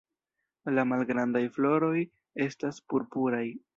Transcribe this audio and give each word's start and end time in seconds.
La 0.77 0.85
malgrandaj 0.91 1.43
floroj 1.57 1.95
estas 2.47 2.81
purpuraj. 2.93 3.45